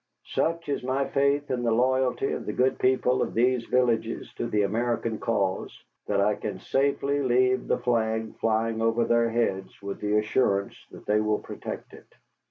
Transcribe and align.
Such 0.25 0.67
is 0.67 0.81
my 0.81 1.05
faith 1.05 1.51
in 1.51 1.61
the 1.61 1.71
loyalty 1.71 2.31
of 2.31 2.47
the 2.47 2.53
good 2.53 2.79
people 2.79 3.21
of 3.21 3.35
these 3.35 3.65
villages 3.67 4.33
to 4.33 4.47
the 4.47 4.63
American 4.63 5.19
cause, 5.19 5.79
that 6.07 6.19
I 6.19 6.33
can 6.33 6.57
safely 6.57 7.21
leave 7.21 7.67
the 7.67 7.77
flag 7.77 8.35
flying 8.39 8.81
over 8.81 9.05
their 9.05 9.29
heads 9.29 9.79
with 9.79 10.01
the 10.01 10.17
assurance 10.17 10.73
that 10.89 11.05
they 11.05 11.19
will 11.19 11.37
protect 11.37 11.93
it." 11.93 12.07